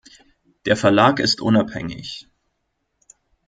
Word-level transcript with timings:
Der 0.65 0.75
Verlag 0.75 1.19
ist 1.19 1.41
unabhängig. 1.41 2.27